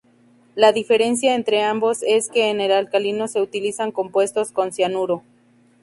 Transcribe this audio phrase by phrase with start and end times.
[0.55, 5.21] La diferencia entre ambos es que en el alcalino se utilizan compuestos con cianuro.